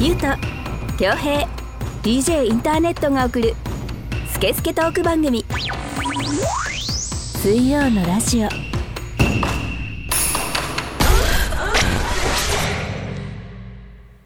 [0.00, 0.26] ゆうと
[0.96, 1.46] 恭平
[2.02, 3.54] DJ インターネットが送る
[4.32, 5.44] スケスケトーク番組。
[7.42, 8.48] 水曜のラジオ。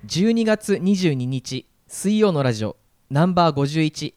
[0.07, 2.77] 12月22日水曜のラジオ
[3.11, 4.15] ナンバー51、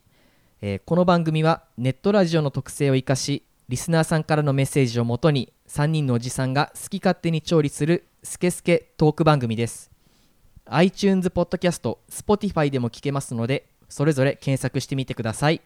[0.62, 9.92] えーこの番組はネットラジオの特性を生かしリスナーさんからのメッセージをもとに3人のおじさんが好き勝手に調理するスケスケトーク番組です。
[10.68, 15.60] iTunes ポッドキャスト Spotify でも聞けますのでそれぞれ検索してみてください。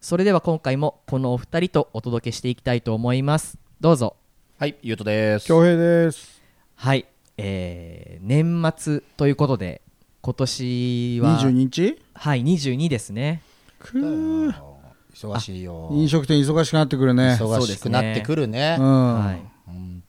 [0.00, 3.58] それでは今回もこのお二人とお届けしていきたいと思います。
[3.82, 4.16] どうぞ。
[4.58, 5.46] はい、ゆうとです。
[5.46, 6.40] 恭平です。
[6.76, 7.04] はい、
[7.36, 9.82] えー年末ということで
[10.22, 12.02] 今年は22日？
[12.14, 13.42] はい22ですね。
[13.78, 14.69] くー
[15.14, 15.88] 忙しいよ。
[15.92, 17.36] 飲食店忙しくなってくるね。
[17.40, 18.76] 忙しくなってくるね。
[18.78, 18.82] う。
[18.82, 19.40] ん、はい。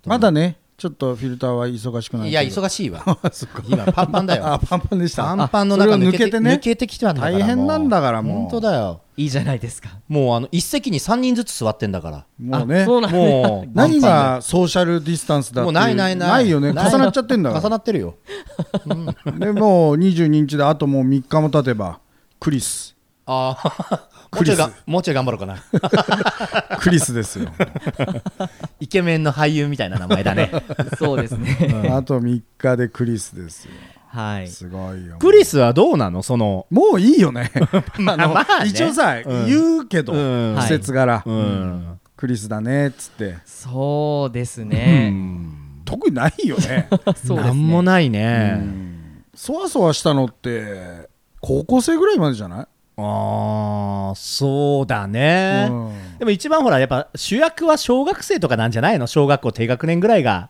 [0.06, 3.04] まだねちょっとフィルターは忙しくないいや、忙しいわ。
[3.70, 4.62] 今、パンパンだ あよ。
[4.68, 5.26] パンパンでした。
[5.26, 6.52] パンパンの中抜けてを抜けてね。
[6.54, 7.34] 抜けてきてたんだから。
[7.38, 8.38] 大変なんだからもう。
[8.40, 9.02] 本当だよ。
[9.16, 9.90] いいじゃないですか。
[10.08, 12.26] もう、あの、一席に三人ずつ座ってんだから。
[12.40, 12.82] もうね。
[12.82, 13.18] あそうなんだ。
[13.20, 16.30] もう、 何がソーシャルディスタンスだってもうないないない。
[16.30, 16.70] ないよね。
[16.70, 18.16] 重なっちゃってんだ重かなってるよ。
[19.24, 22.00] らでもう22日であともう3日も経てば
[22.40, 22.96] クリス。
[23.28, 24.54] ああ、もクリス。
[24.54, 26.78] うちょいが、もうちょい頑張ろうかな。
[26.80, 27.50] クリスですよ。
[28.80, 30.52] イケメンの俳優みたいな名前だね。
[30.98, 31.58] そうですね。
[31.92, 33.72] あと3日でクリスですよ。
[34.08, 34.48] はい。
[34.48, 35.18] すごいよ。
[35.20, 36.24] クリスはどうなの？
[36.24, 37.52] その、もういいよね。
[37.54, 39.46] あの、まあね一応さ、うん。
[39.48, 40.58] 言うけど、うん。
[40.60, 42.00] 季節柄、うん。
[42.18, 43.38] クリスだねっつって。
[43.46, 45.14] そうですね、
[45.86, 46.88] 特にないよね。
[47.26, 47.44] そうね。
[47.44, 48.62] なんもないね。
[49.34, 51.10] そわそわしたのって
[51.40, 52.68] 高校生ぐらいまでじゃない、
[53.04, 55.68] ああ、そうだね。
[55.70, 56.18] うん。
[56.20, 59.08] でも一番ほら、やっぱ主役は小学生とかなんじゃないの？
[59.08, 60.50] 小学校低学年ぐらいが。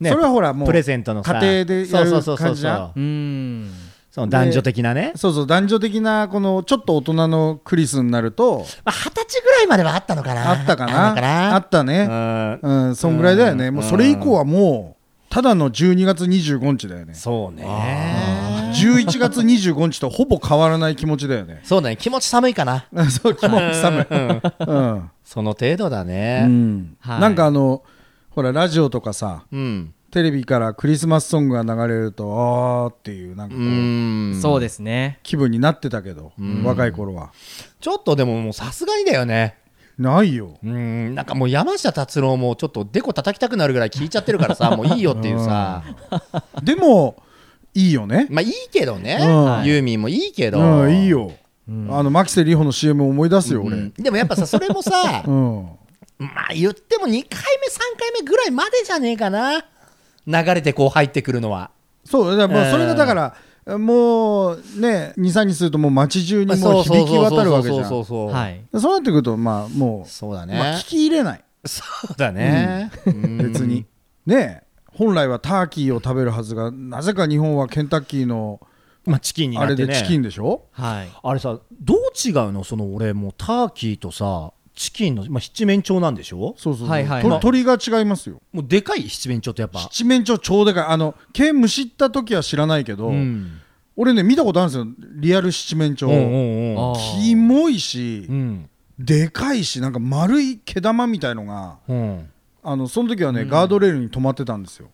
[0.00, 1.34] ねそれはほらもうプレゼントのさ。
[1.40, 3.70] 家庭でやるそうそうそうそう感じじゃんうーん。
[4.10, 5.12] その男女的なね。
[5.16, 8.66] そうそう男女的なこのちょっと大人のクリスになると。
[8.84, 10.50] まあ、二十歳ぐらいまではあったのかな。
[10.50, 11.54] あったかな？
[11.54, 12.08] あったね。
[12.10, 12.58] うん。
[12.62, 13.70] うんそんぐらいだよね。
[13.70, 17.14] もうそれ以降はもうただの12月25日だよね。
[17.14, 17.64] そうね。
[18.74, 21.96] 11月25日とほぼ変わらない気持ちだよねそうだね。
[21.96, 22.86] 気持ち寒いかな。
[23.10, 24.06] そう気持ち寒い
[24.66, 26.42] うんその程度だうね。
[26.46, 27.82] んはいなんかあの
[28.30, 29.94] ほらラジオとかさうん。
[30.10, 32.24] テレビからクリスマスソングが流れると
[32.86, 34.38] あーっていうなんかうこう、ん。
[34.40, 36.32] そうですね気分になってたけど、
[36.64, 37.30] 若い頃は
[37.80, 39.56] ちょっとでももうさすがにだよね。
[39.98, 41.14] ないようん。
[41.14, 45.82] なんかもう山下達郎もちょっとデコ叩きたくなるぐらい聞いちゃってるからさ、もういいよっていうさ。
[46.62, 47.16] でも
[47.74, 48.26] いいよね。
[48.30, 49.18] まあいいけどね。
[49.20, 49.64] うん。
[49.64, 50.60] ユーミンもいいけど。
[50.60, 51.32] うんいいよ、
[51.90, 53.92] あの牧瀬里穂の CM 思い出すよ俺、うん。
[53.92, 55.68] でもやっぱさ、それもさ う、ん。
[56.18, 57.28] まあ言っても2回目、3
[57.98, 59.64] 回目ぐらいまでじゃねえかな。
[60.26, 61.70] 流れてこう入ってくるのは。
[62.04, 68.26] そうだからそれがだからもうね23日するともう街中にもう響き渡るわけじゃんそうそう。
[68.26, 68.64] そうそうそうはい。
[68.78, 70.88] そうなってくるとまあもそうだう、まあ、ね聞。
[70.88, 71.44] き入れない。
[71.64, 72.90] そうだね。
[73.06, 73.86] 別に。
[74.26, 74.63] ね
[74.94, 78.60] 本来はターキーを食べるはずがなぜか日本はケンタッキーの
[79.04, 79.88] まあチキンにあなってね。
[79.88, 80.66] れでチキンでしょ？
[80.72, 81.08] はい。
[81.22, 82.64] あれさ、どう違うの？
[82.64, 86.54] その俺もうターキーとさ、チキンの、まあ、七面鳥なんでしょ？
[86.56, 88.40] そうそうそう、はいはいと鳥が違いますよ。
[88.52, 89.80] もうでかい七面鳥ってやっぱ。
[89.80, 90.84] 七面鳥超でかい。
[90.86, 93.60] あの毛むしった時は知らないけど、うん。
[93.96, 95.10] 俺ね見たことあるんですよ。
[95.16, 98.70] リアル七面鳥、うんうんキモいし、うん。
[98.98, 102.30] でかいしなんか丸い毛玉みたいのがうん。
[102.64, 104.88] あのその時はね、ガードレールに止まってたんですよ。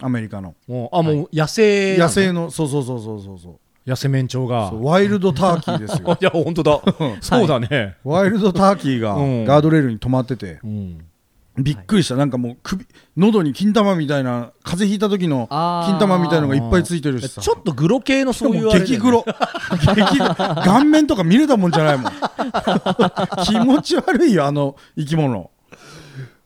[0.00, 0.54] アメリカの。
[0.66, 2.04] もうあ、もう野生なの。
[2.04, 3.60] 野生のそうそうそうそうそうそう。
[3.86, 4.70] 野生面鳥が。
[4.70, 4.76] そ。
[4.76, 6.16] うワイルドターキーですよ。
[6.20, 6.80] いや、本当だ。
[7.20, 7.96] そうだね。
[8.04, 9.44] ワイルドターキーがうん。
[9.44, 10.60] ガードレールに止まってて。
[10.64, 11.04] うん。
[11.58, 12.16] びっくりした。
[12.16, 12.86] なんかもう首
[13.18, 15.90] 喉に金玉みたいな風邪ひいた時のあー。
[15.90, 17.42] 金玉みたいのがいっぱいついてるしさ。
[17.42, 18.86] ちょっとグロ系のそういうあれだよね。
[18.86, 19.24] 激グロ。
[19.94, 20.18] 激
[20.64, 22.12] 顔面とか見れたもんじゃないもん。
[23.44, 25.50] 気持ち悪いよあの生き物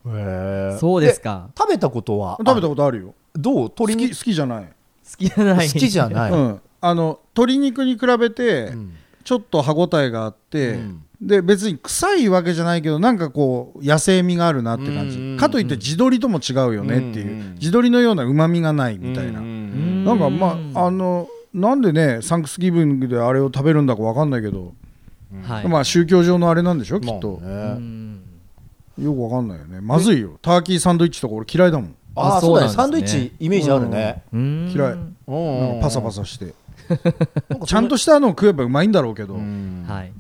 [0.07, 0.79] へー。
[0.79, 1.51] そうですか。
[1.57, 3.15] 食べたことは食べたことあるよ。
[3.35, 3.71] どう？
[3.71, 4.15] 好鶏肉？
[4.15, 4.71] き好きじゃない、好
[5.17, 5.69] きじゃない。
[5.69, 8.93] 好きじゃない、うん、あの鶏肉に比べてん。
[9.25, 11.01] ちょっと歯ごたえがあって、うん。
[11.23, 24.75] で別に臭いわけじゃないけどなんかこう野生味があるなって感じ、うんうんうんかといって地鶏とも違うよねっていう、うんうん地鶏のようなうまみがないみたいな、うんなんかまああのなんでねサンクスギビングであれを食べるんだかわかんないけど、
[25.45, 25.69] はい。
[25.69, 27.57] まあ宗教上のあれなんでしょきっと、まあね。
[27.79, 28.04] うん
[28.99, 29.81] よくわかんないよね。
[29.81, 30.39] まずいよ。
[30.41, 31.97] ターキーサンドイッチとか俺嫌いだもん。
[32.17, 32.73] あああそうだね。
[32.73, 34.37] サンドイッチイメージあるね、嫌い。
[34.37, 34.71] うん。
[34.71, 36.55] なんかパサパササして。
[37.67, 39.41] ちゃんとしたのを食えばうまいんだろうけど、は
[40.05, 40.13] い。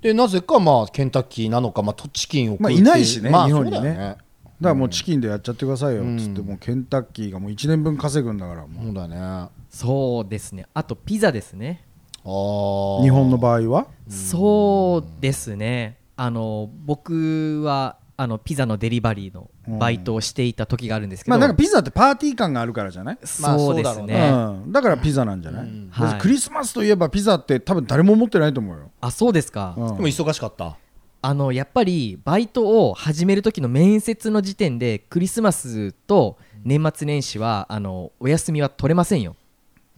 [0.00, 2.80] でなぜかまあケンタッキーなのか、まあ、とチキンを食うまあってう。
[2.80, 3.80] いないしねまあ日本にね。
[3.80, 4.18] だよか
[4.60, 6.02] らもうチキンでやっちゃってくださいよ。
[6.02, 8.84] っつってもうケンタッキーがもう1年分稼ぐんだからもう。
[8.84, 9.16] そうだね。
[9.18, 10.66] あそうですね。
[10.74, 11.84] あとピザですね。
[12.24, 13.02] ー。
[13.02, 13.86] 日本の場合は？
[14.08, 15.96] そうですね。
[16.16, 23.18] あの僕はあのピザのデリバリーのバイトをしていた時があるんですけど、まあなんかピザってパーティー感があるからじゃない？
[23.40, 24.28] まあそうですそうだろうね、
[24.66, 25.88] うん、だからピザなんじゃない、うん。
[25.90, 26.20] はい。
[26.20, 29.96] クリスマスといえばピザって多分誰も持ってないと思うよ、あそうですか、うん。
[29.96, 30.76] でも忙しかった？
[31.22, 39.32] あのやっぱりバイトを始める時の面接の時点でクリスマスと年末年始はあのお休みは取れませんよ。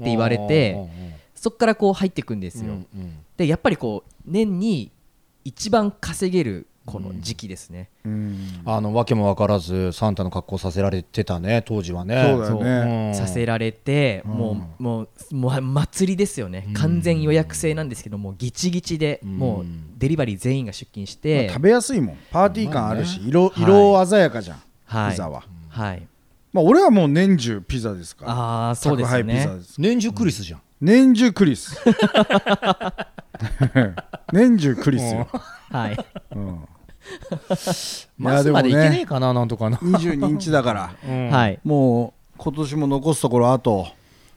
[0.00, 0.76] って言われて
[1.34, 3.18] そこからこう入っていくんですよ、うんうん。
[3.36, 4.92] でやっぱりこう年に
[5.44, 8.62] 一番稼げるこの時期ですね、うん。
[8.64, 12.22] あの訳も分からずサンタの格好させられてたね当時はね。
[12.26, 13.08] そうだよね。
[13.08, 13.10] う。
[13.10, 13.14] ん。
[13.14, 19.38] させられて、もうもうもう祭りですよね、完全予約制なんですけどもうギチギチで、うん。
[19.38, 19.64] もう
[19.98, 22.16] デリバリー全員が出勤しまて、あ食べやすいもん。
[22.30, 23.62] パーティー感あるし、ま色はい。
[23.62, 25.10] 色鮮やかじゃん、はい。
[25.12, 26.06] ピザは、はい。
[26.52, 28.32] まあ、俺はもう年中ピザですから。
[28.32, 29.34] ああそうですよね。
[29.34, 29.80] 宅配ピザです。
[29.80, 30.62] 年中クリスじゃん。
[30.80, 31.78] 年中クリス。
[34.32, 35.28] 年中クリスよ、
[35.70, 36.06] はい。
[36.34, 36.68] うん、
[38.18, 39.76] マスまでいけねえかななんとかな。
[39.78, 40.94] 22日だから。
[41.30, 41.58] はい。
[41.64, 43.86] もう今年も残すところあと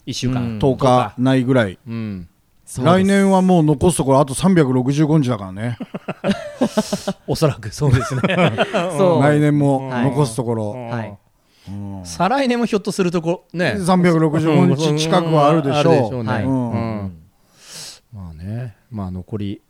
[0.06, 0.42] 1週間。
[0.42, 0.60] うん。
[0.60, 2.28] 10日ないぐらい、うん。
[2.66, 2.98] そうです。
[2.98, 5.78] 来年はもう残すところあと365日だからね。
[7.28, 8.22] おそらくそうですね。
[8.98, 9.22] そう。
[9.22, 10.06] 来年もはい。
[10.06, 11.18] 残すところ、はい。
[12.04, 13.76] 再来年もひょっとするとこね。
[13.78, 16.32] 365日近くはあるでしょう,、ね。
[16.32, 16.44] はい。
[16.44, 16.72] うん。
[16.72, 17.18] うん。
[18.14, 18.76] まあね。
[18.92, 19.62] まあ残り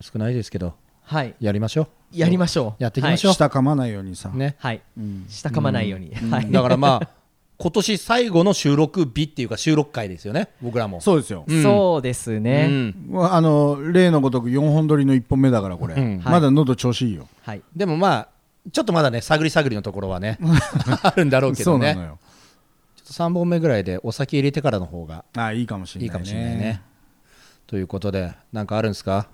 [0.00, 0.74] 少ないですけど。
[1.02, 1.34] はい。
[1.40, 2.82] やりましょやりましょう。
[2.82, 3.34] やっていきましょう。
[3.34, 4.56] 下噛まないようにさ、うね。
[4.58, 5.26] はい、うん。
[5.28, 6.50] 下噛まないように、はい。
[6.50, 7.08] だからまあ
[7.58, 10.48] 今年最後の収録日っていうか収録回ですよね。
[10.60, 11.00] 僕らも。
[11.00, 11.62] そうですよ、うん。
[11.62, 13.06] そうですね、うん。
[13.08, 16.22] もうあの例のごとく4本撮りの1本目だからこれ、うん。
[16.22, 17.62] まだ喉調子いいよ、はい。
[17.74, 18.28] でもまあ
[18.72, 20.38] ちょっとまだね探り探りのところはね
[21.02, 21.92] あるんだろうけどね。
[21.94, 22.18] そうなのよ。
[22.96, 26.82] ちょっと3本目ぐらいでお酒入れてからの方があいいかもしれない、ね、いいかもしれないね。
[27.66, 29.28] ということでなんかあるんですか、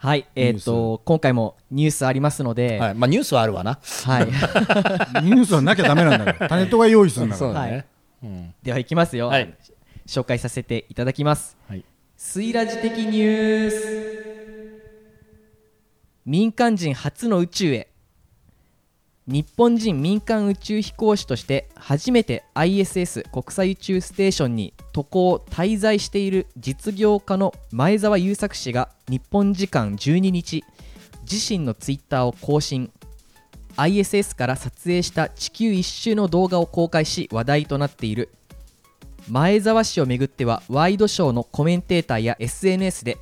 [0.00, 3.80] はいえっ、ニュと今回もニュースありますので、はいまあ、ニュースはあるわな。
[4.04, 4.26] はい、
[5.26, 7.66] ニュースはなきゃダメなんだから タネットが用意するんだから。
[7.66, 7.86] ね、
[8.22, 8.54] うん。
[8.62, 9.52] ではいきますよ、はい。
[10.06, 11.56] 紹介させていただきます。
[11.68, 11.84] はい。
[12.16, 14.38] スイラジ的ニュース。
[16.24, 17.87] 民間人初の宇宙へ
[19.28, 30.64] 日本人民間宇宙飛行士として初めて ISS 国際宇宙ステーションに渡航滞在している実業家の前澤友作氏が日本時間12日
[31.30, 32.90] 自身のツイッターを更新。
[33.76, 38.30] ISS から撮影した地球一周の動画を公開し話題となっている
[39.28, 43.18] 前澤氏をめぐってはワイドショーのコメンテーターや SNS で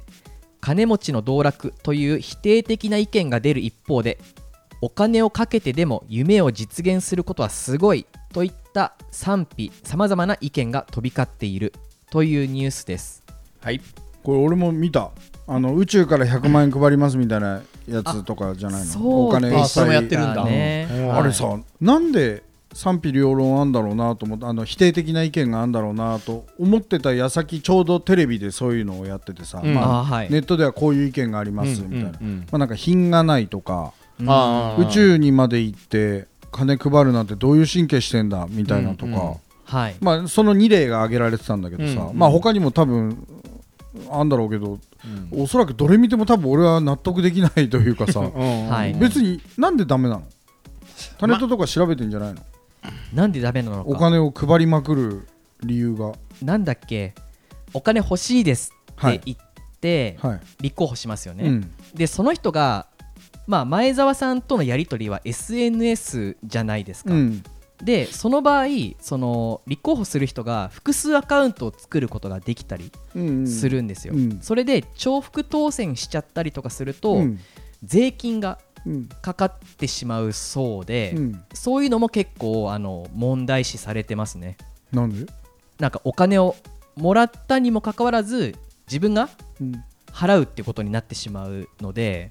[0.60, 4.18] 金持ちの道楽という否定的な意見が出る一方で
[4.80, 11.72] お金をかけてでも夢を実現することはすごいといった賛否さまざまな意見が飛び交っている
[12.10, 13.22] というニュースです。
[13.60, 13.80] はい。
[14.22, 15.10] これ俺も見た。
[15.48, 18.86] あの宇宙から100万円配りますみたいなやつとかじゃないの？
[18.86, 19.62] そうお金いっぱい。
[19.62, 20.44] あそれもやってるんだ。
[20.44, 20.88] ね。
[20.90, 21.08] うん。
[21.08, 21.18] はい。
[21.20, 22.42] あれさなんで
[22.72, 29.72] 賛否両論あんだろうなと思ってあの否定的な意見があんだろうなと思ってた矢先ちょうどテレビでそういうのをやっててさ、うん。
[29.72, 30.30] まああはい。
[30.30, 32.38] ネットではこういう意見がありますみたいな、うんうんうん。
[32.40, 39.34] まあ、なんか品がないとか宇宙にまで行って金配るなんてどういう神経してんだみたいなとか、うんうん。
[39.64, 39.96] はい。
[40.00, 42.08] まあ、その2例が挙げられてたんだけどさ、うん。
[42.10, 43.26] うんまあ他にも多分
[44.10, 44.78] あんだろうけど、
[45.32, 48.20] おそらくどれ見ても多分俺は納得できないというかさ。
[48.24, 48.94] うんはい。
[48.94, 50.22] 別になんでダメなの？
[51.18, 52.40] タネットとか調べてんじゃないの、
[53.12, 53.90] なんでダメなのか。
[53.90, 55.28] お金を配りまくる
[55.62, 56.12] 理由が。
[56.42, 57.14] なんだっけ？
[57.74, 59.38] お金欲しいですって言っ
[59.80, 61.70] て、はい、立候補しますよね、うん。
[61.94, 62.86] でその人が、
[63.46, 67.42] まあ、前澤さんとのやり取りは SNS じゃないですか、うん。
[67.82, 68.66] でその場合
[69.00, 73.46] その立候補する人が複数アカウントを作ることができたりうん。
[73.46, 74.38] するんですよ、うん。
[74.40, 77.40] それで重複当選しちゃったりとかすると、うん。
[77.82, 79.06] 税金がうん。
[79.06, 81.44] かかってしまうそうで、うん。
[81.52, 84.56] そういうのも結構あの問題視されてますね。
[84.92, 85.30] なんで、
[85.80, 86.54] なんかお金を
[86.94, 88.54] もらったにもかかわらず
[88.86, 89.28] 自分が
[89.60, 89.84] うん。
[90.12, 92.30] 払うってことになってしまうので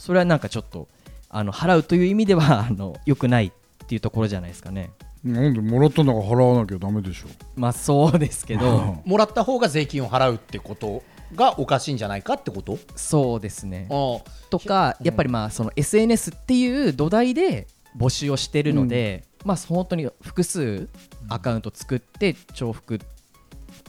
[0.00, 0.88] それはなんかちょっと
[1.28, 3.52] あの払うという意味では あの良くないっ
[3.86, 4.90] ていうところじゃないですかね。
[5.22, 11.02] なんでもらったんだから払わなきゃダメでしょまあそうですけどもらった方が税金を払うってこと
[11.36, 12.78] がおかしいんじゃないかってこと？
[12.96, 13.86] そうですね。
[13.90, 20.88] あとかやっぱりまあその SNS っていう土台で募集をしてるので、まあ本当に複数
[21.28, 23.00] アカウント作って重複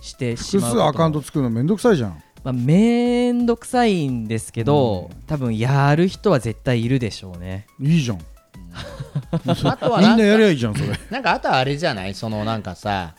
[0.01, 7.67] してし複まう数アカウント作るのめんどくさいじゃんまあ、めんどくさいんですけど、多分やる人は絶対いるでしょうね。
[7.79, 8.19] いいじゃん。
[9.65, 10.98] あとはみんなやりゃいいじゃんそれ。
[11.10, 12.13] なんかあとはあれじゃない？
[12.15, 13.15] そのなんかさ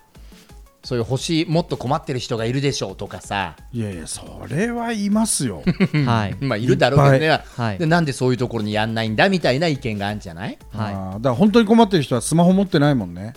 [0.84, 3.56] そういう星もっと困ってる人がいるでしょうとかさ。
[3.72, 5.62] いやいやそれはいますよ。
[6.06, 6.36] はい。
[6.40, 7.78] まあいるだろうけどね、はい。
[7.78, 10.58] でなんでそういうところにやんないんだみたいな意見があるんじゃない？
[10.72, 10.92] はい。
[10.92, 13.32] だから本当に困ってる人はスマホ持ってないもんね。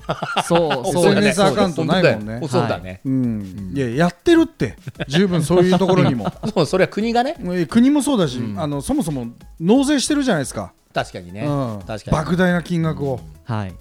[0.47, 2.47] そうそう SNS アカウントないもんね。
[2.47, 3.71] そうだね、うん。
[3.75, 4.75] いややってるって。
[5.07, 6.31] 十分そういうところにも。
[6.53, 7.35] そうそれは国がね。
[7.51, 9.27] え国もそうだし、あのそもそも
[9.59, 12.27] 納税してるじゃないですか、確かにね、うん、確かに。
[12.27, 13.73] 莫大な金額を、はい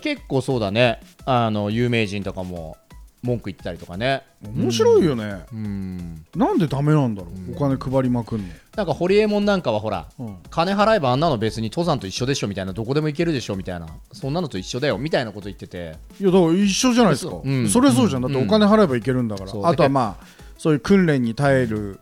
[0.00, 1.00] 結構そうだね。
[1.24, 2.76] あの有名人とかも
[3.22, 4.22] 文句言ったりとかね。
[4.42, 6.24] 面白いよね、うん。
[6.34, 10.36] なんでダメなんだろう、お金配りまくんの、なんかホリエモンなんかはほら、うん。
[10.50, 12.72] 金払えばあんなの別に登山と一緒でしょみたいな。
[12.72, 14.98] どこでも行けるでしょみたいなそんなのと一緒だよ。
[14.98, 15.96] みたいなこと言ってて。
[16.20, 17.68] いやだから一緒じゃないですか、うん。
[17.68, 18.22] それそうじゃん。
[18.22, 20.26] だってお金払えばいけるんだから、あとはまあ
[20.58, 22.00] そういう訓練に耐える、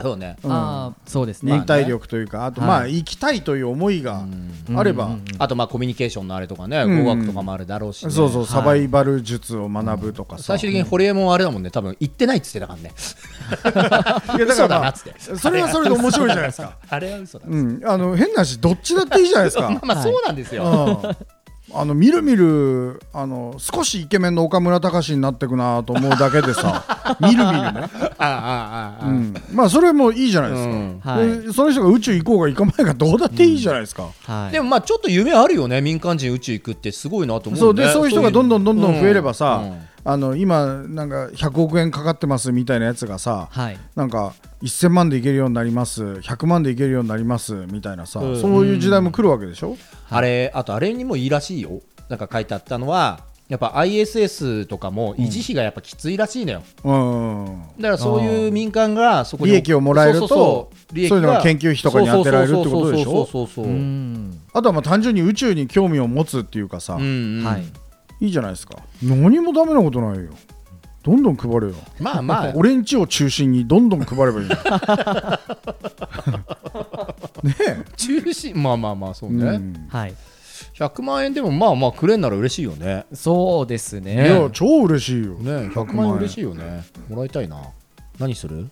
[0.00, 0.36] そうね。
[0.42, 0.52] うん。
[0.52, 1.52] ああそうですね。
[1.52, 2.68] 忍耐力というかあとはい。
[2.68, 4.24] まあ行きたいという思いが
[4.74, 7.04] あれば、あとまあコミュニケーションのあれとかね、うん。
[7.04, 11.70] 語学とかもあるだろうし、ね、そうそうサバイバル術を学ぶとかさ、最終的にホリエモンはあれだもんね。
[11.70, 12.92] 多分行ってないっつってたからね。
[14.36, 19.78] いやだから、まあそれはそれで面白いじゃないですか、 あれは嘘だうん、あの変な話どっちだっていいじゃないですか。
[19.84, 21.16] まあそうなんですよ、うん
[21.76, 26.84] あのみるみるあの少しイケメンの岡村隆史になってくなと思うだけでさ
[27.20, 31.00] みるみるね、ああああああ、うん、まあそれもいいじゃないですか、うん。
[31.00, 31.46] はい。
[31.46, 34.52] でその人が宇宙行こうが行かまいがどうだっていいじゃないですか、はい。
[34.52, 39.70] でもまあちょっと夢あるよね民間人宇宙行くってすごいなと思う、ね、そうでそういう人がどんどんどんどん増えればさ、うん。
[39.70, 39.78] うん。
[40.06, 43.78] あの今なんか100億円かかってますみたいなやつがさはい。
[43.96, 44.34] なんか
[44.64, 46.02] 1000万でいけるようになります。
[46.02, 47.54] 100万でいけるようになります。
[47.70, 48.40] みたいなさ、うん。
[48.40, 49.76] そういう時代も来るわけでしょ、
[50.08, 51.82] あれあとあれにもいいらしいよ。
[52.08, 57.62] なんか書いてあったのはやっぱ ISS とかも維持費がやっぱきついらしいのよ、うん。
[57.78, 61.16] だからそういう民間がそこに利益をもらえるとそうそうそう利益が。
[61.16, 63.10] そういうのが研究費とかに当てられるってことでしょ？
[63.10, 67.02] そうそうそうそうそうううんんあとはまあ単純に宇宙に興味を持つっていうかさ、うん
[67.40, 67.64] うんはい
[68.20, 70.30] いいじゃないですか何もダメなことないよ
[71.04, 71.74] どんどん配れよ。
[72.00, 72.52] まあまあ。
[72.54, 74.56] 俺んちを中心にどんどん配ればいいの。
[77.44, 77.54] ね
[77.94, 79.86] 中心まあまあまあそうえ、ね、うん。
[79.90, 80.14] はい。
[80.72, 83.04] 100万円でもまあまあくれんなら嬉しいよね。
[83.12, 86.14] そうですいねや超嬉しいよ、ね100万円。
[86.14, 86.84] 嬉しいよね。
[87.10, 87.60] もらいたいな。
[88.18, 88.70] 何する、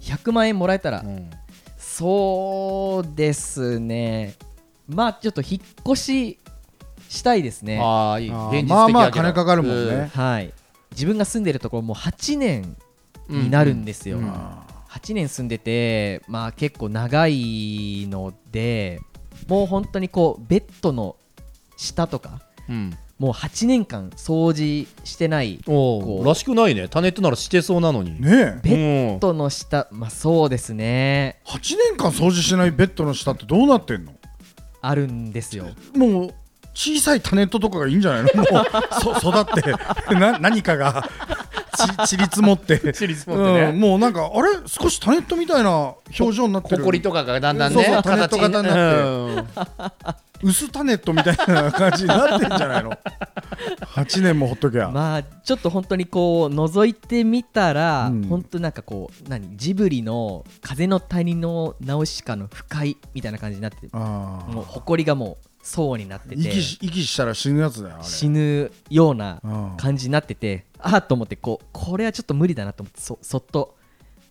[0.00, 1.00] 100万円もらえたら。
[1.00, 1.30] うん。
[1.78, 4.34] そうですね。
[4.86, 6.38] まあちょっと引っ越し
[7.08, 7.80] したいですね。
[7.82, 8.28] ああいい。
[8.28, 8.74] 現実的だけど。
[8.74, 10.10] まあまあ金かかるもんね。
[10.12, 10.52] はい
[10.94, 12.76] 自分が住んでるところもう8年
[13.28, 14.30] うんになるんですよ、うん。
[14.30, 19.00] 8年住んでてまあ結構長いので
[19.48, 21.16] もう本当にこうベッドの
[21.76, 22.96] 下とかうん。
[23.16, 25.60] もう8年間掃除してない
[26.24, 26.88] らしくないね。
[26.88, 28.20] タネットならしてそうなのに。
[28.20, 28.60] ねえ。
[28.60, 31.40] ベッドの下まあそうですね。
[31.46, 34.12] 8年間掃除してないベッドの下ってどうなってんの？
[34.80, 35.66] あるんですよ。
[35.94, 36.34] もう
[36.74, 38.42] 小さいタネットとかがいいんじゃないの？
[38.50, 39.62] もうそ育っ
[40.08, 41.08] てな何かが
[42.06, 42.92] ち ちり積もって。
[42.92, 43.60] 積もってね。
[43.70, 43.80] うん。
[43.80, 44.50] もうなんかあれ？
[44.66, 46.78] 少しタネットみたいな表情になってる。
[46.78, 47.84] ほこりとかがだんだんね。
[47.84, 49.02] そうタネット型になって。
[49.02, 50.48] うん。
[50.50, 52.90] 薄タネットみたいな感じになってんじゃないの
[53.94, 58.24] ？8年もほっときゃ、まあちょっと本当にこう覗いてみたら、うん。
[58.28, 59.56] 本当なんかこう何？
[59.56, 66.34] ジブリの「風の谷のナウシカ」の不快みたいな感じになってあもう埃がもう層になってて。
[66.36, 68.04] 息し息したら死ぬやつだよあれ。
[68.04, 73.74] 死ぬようなうん感じになっててああと思ってこうこれはちょっと無理だなと思ってそそっと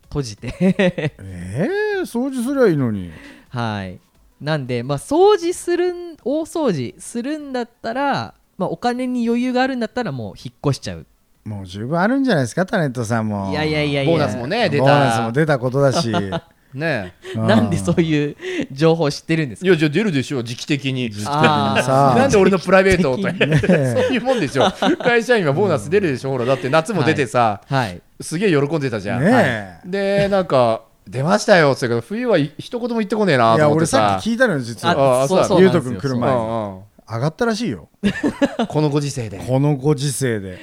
[0.04, 0.54] 閉じて。
[1.20, 3.12] えー、掃除すりゃいいのに。
[3.50, 4.00] はい。
[4.40, 11.08] なんでまあ掃除するん大掃除するんだったら、まあ、お金に余裕があるんだったらもう引っ越しちゃう。
[11.46, 13.50] もう十分あるんじゃないですかタネットさんも。
[13.52, 14.12] いやいやいやいや。
[14.12, 16.12] ボーナスもね出ボーナスたも出たことだし
[16.74, 17.14] ね。
[17.36, 18.36] なんでそういう
[18.72, 19.68] 情報知ってるんですか？
[19.68, 21.10] いやじゃあ出るでしょ時期的に。
[21.26, 24.72] なんで俺のプライベートをと時そういうもんでしょ
[25.04, 26.32] 会社員はボーナス出るでしょ？
[26.32, 28.02] ほらだって夏も出てさはい。
[28.22, 29.24] すげえ喜んでたじゃん。
[29.24, 31.72] ねえ、でなんか出ましたよ。
[31.72, 33.98] って言ったけど冬は一言も言ってこねえないとや思ってさ。
[33.98, 35.24] 俺さっき聞いたのよ実あは。
[35.24, 36.80] あそうそうゆうんとくん来る前うんうん。
[37.10, 37.90] 上がったらしいよ。
[38.70, 39.38] このご時世で。
[39.46, 40.60] このご時世で。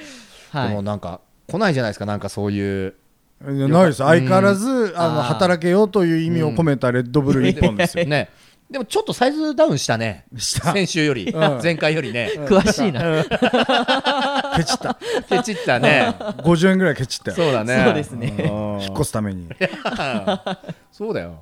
[0.51, 2.93] はいでもなんか来ないじゃないですかなんかそういういや
[3.41, 3.99] ないです。
[3.99, 8.29] 相変わらず、あの働けよという意味を込めたレッドブル 一本ですよ、ね。
[8.71, 10.27] でもちょっとサイズダウンしたね。
[10.37, 10.73] した。
[10.73, 11.27] 先週より。
[11.27, 11.61] うん。
[11.61, 12.31] 前回よりね。
[12.37, 13.03] 詳しいな、
[14.57, 14.99] ケチった。
[15.29, 16.15] ケチったね。
[16.45, 17.37] 50円ぐらいケチったよ。
[17.37, 17.83] そうだね。
[17.85, 18.33] そうですね。
[18.39, 18.81] うん。
[18.81, 19.49] 引っ越すために。
[20.93, 21.41] そうだよ。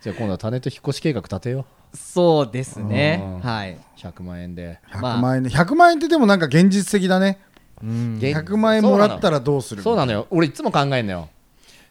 [0.00, 3.20] じゃあ今度は種と引っ越し計画立てよそうですね。
[3.22, 3.40] うん。
[3.40, 4.80] はい、う100万円で。
[5.00, 5.50] まあ100万円で。
[5.50, 7.38] 100万円ってでもなんか現実的だね
[7.82, 8.18] うん。
[8.18, 10.12] 現100万円もらったらどうするそうなの。
[10.12, 10.26] よ。
[10.30, 11.28] 俺いつも考えんのよ。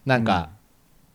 [0.04, 0.50] なんか、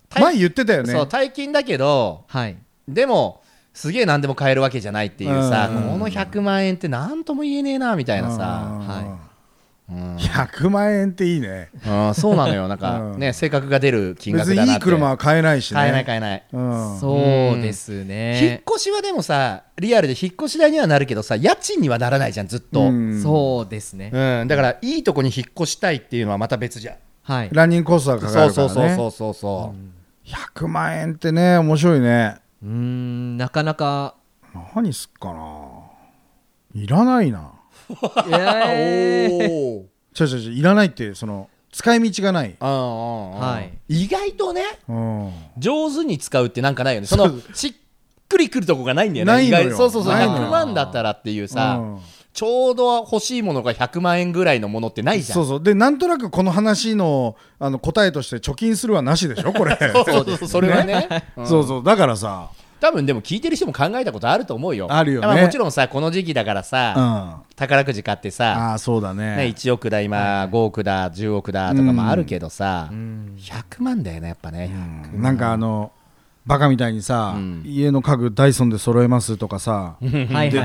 [0.09, 0.93] 大前言ってたよね。
[0.93, 2.57] そう大金だけどはい。
[2.87, 3.41] でも
[3.73, 5.89] すげえ何でも買えるわけじゃないっていうさ、うん。
[5.91, 9.19] この100万円って何とも言えねえなみたいなさ、は
[9.89, 11.69] 100万円っていいね。
[11.85, 12.67] うん、そうなのよ。
[12.67, 13.19] なんかうん。
[13.19, 14.83] ね性格が出る金額別にだないって。
[14.83, 15.75] い車は買えないしね。
[15.75, 16.99] 買えない買えない、うん。
[16.99, 23.09] そうです引っね越しはでもさリアルで引っ越し代にはなるけどさ家賃にはならないじゃんずっと、ううん。
[23.17, 24.11] んそうですね。
[24.47, 26.95] だからいいとこに引っ越したいっていうのはまた別じゃん。
[27.23, 27.49] はい。
[27.53, 28.95] ランニングコストがかかそうるからね。
[28.95, 29.73] そうそうそうそうそ
[30.25, 32.37] う、100万円ってね面白いね。
[32.61, 34.15] うーんなかなか。
[34.75, 35.69] 何すっかな。
[36.73, 37.51] いらないな
[38.29, 39.49] えー。
[39.49, 39.85] おお
[40.19, 43.77] 違う違う違ういらないってその使い道がない、うんうんうんはい。
[43.87, 47.07] 意外とねうん、上手に使うってなんかないよね。
[47.07, 47.73] そのしっ
[48.27, 51.99] くりくるとこがないんだよねないのそうそうそうないのよ100万だったらっていうさ、うん。
[52.33, 55.35] ちょうど欲しいものが100万円ぐらいのものってないじゃん。
[55.35, 55.63] そうそう。
[55.63, 59.75] でなんとなくこの話のあの答えとして貯金するはなしでしょこれ。
[60.05, 61.47] そうそうそれは ね、うん。
[61.47, 61.83] そうそう。
[61.83, 62.49] だからさ
[62.79, 64.87] 多分でも聞いてる人も考えたことあると思うよ。
[64.89, 65.27] あるよね。
[65.27, 67.47] まもちろんさこの時期だからうん。
[67.55, 69.35] 宝くじ買ってさ、あーそうだね。
[69.37, 74.71] ね、1億だ今、5億だ10億だとかもあるけどさ、100万だよねやっぱね、
[75.13, 75.21] うん。
[75.21, 75.91] なんかあの
[76.45, 77.63] バカみたいにさ、うん。
[77.65, 80.09] 家の家具ダイソンで揃えますとかさ、で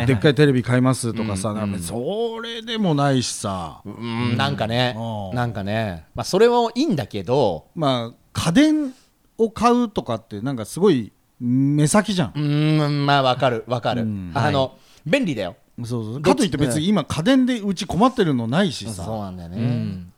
[0.06, 4.36] でっかいテレビ買いますとかさ、それでもないしさ、うん。
[4.36, 5.36] なんかね、うん。
[5.36, 8.94] なんかね、まあ、それはいいんだけどまあ家電
[9.38, 11.12] を買うとかってなんかすごい
[11.44, 12.32] 目先じゃん。
[12.36, 15.56] う、ーんまあわかるわかる、うんあの、便利だよ。
[15.84, 20.12] そうそうかといって別に今家電でうち困ってるのないしそうさ、なんだよね、うん。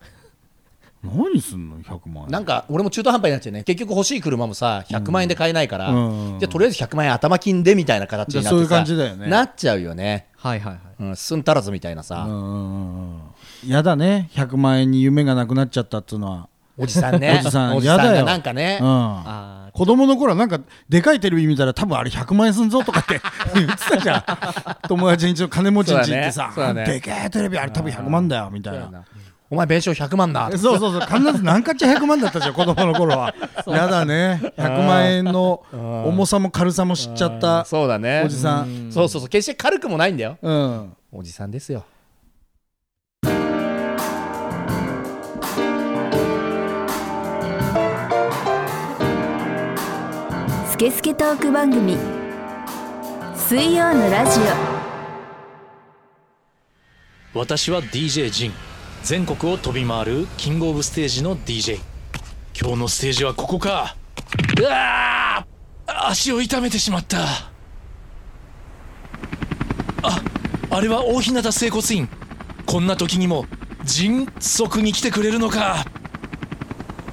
[1.03, 2.31] 何すんの？100万円。
[2.31, 3.63] なんか俺も中途半端になっちゃうね。
[3.63, 6.39] 結局欲しい車もさ100万円で買えないから、うん。
[6.39, 9.27] じゃあとりあえず100万円頭金でみたいな形になってさそういう感じだよね。
[9.27, 10.81] なっちゃうよね、はいはいはい。
[10.99, 13.21] うん、すんたらずみたいなさ、うんうんうん
[13.63, 13.69] うん。
[13.69, 14.29] やだね。
[14.33, 17.39] 100万円に夢がなくなっちゃったっつうのは、おじさんね。
[17.41, 23.21] おじさんおじさんがやだよなんかね、うん、あ子供の頃はなんかでかいテレビ見たら多分あれ100万円すんぞとかって
[23.55, 24.23] 言ってたじゃん。
[24.87, 26.73] 友達にちょっと金持ちんち行ってさ、ね。
[26.73, 26.85] ね。
[26.85, 29.03] でけえテレビあれ多分100万だよみたいな。
[29.49, 30.49] お前弁償100万だ。
[30.57, 33.33] そうそうそう必ず何かっちゃ100万だったじゃん 子供の頃は。
[33.67, 34.41] やだね。
[34.57, 38.23] 100万円の重さも軽さも知っちゃったそうだね。
[38.25, 38.91] おじさん。
[38.91, 39.29] そうそうそう。
[39.29, 40.37] 決して軽くもないんだよ。
[40.41, 40.93] うん。
[41.11, 41.85] おじさんですよ
[50.75, 51.95] スケスケトーク番組。
[53.33, 54.41] 水曜のラジ
[57.33, 58.51] 私は DJ ジン。
[59.01, 61.79] 全国を飛び回るキングオブステージの DJ
[62.59, 63.95] 今日のステージはここか。
[64.59, 66.07] うわー。
[66.09, 67.23] 足を痛めてしまった。
[67.23, 67.49] あ
[70.71, 72.09] あれは大日向整骨院。
[72.65, 73.45] こんな時にも
[73.85, 75.85] 迅速に来てくれるのか。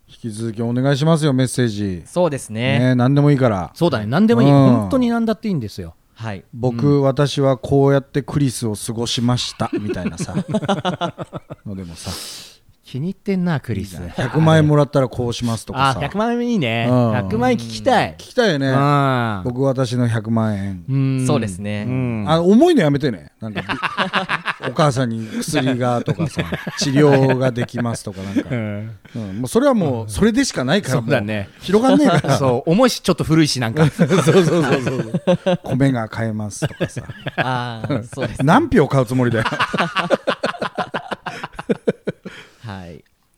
[0.06, 2.02] 引き続きお願いしますよメッセージ。
[2.04, 2.78] そうですね。
[2.78, 3.70] ね何でもいいから。
[3.72, 4.06] そうだね。
[4.06, 4.50] 何でもいい。
[4.50, 4.54] うん。
[4.54, 6.44] 本当に何だっていいんですよはい。
[6.52, 10.34] 僕、私はこうやってクリスを過ごしましたみたいなさ。
[11.66, 12.53] のでもさ
[12.84, 13.96] 気に入ってんなクリス。
[13.96, 16.86] 100万円もらったらこうしますとかあさ100万円いいね。
[16.86, 17.12] うん。
[17.12, 18.12] 100万円聞きたい。
[18.12, 18.68] 聞きたいよね。
[18.68, 19.42] うん。
[19.42, 20.84] 僕私の100万円。
[20.86, 21.26] うん。
[21.26, 21.86] そうですね。
[21.88, 22.24] うん。
[22.28, 23.32] あ重いのやめてね。
[23.40, 26.42] なんかび お母さんに薬がとかさ
[26.76, 28.90] 治療ができますとかなんか、うん。
[29.16, 31.48] うん、もうそれはもうそれでしかないからそうだね。
[31.50, 31.64] もう。
[31.64, 32.36] 広がんねえから。
[32.36, 33.88] そう重いしちょっと古いしなんか。
[33.88, 37.00] そうそうそうそう米が買えますとかさ。
[37.38, 39.44] ああそうです何票買うつもりだよ。
[39.44, 40.44] はい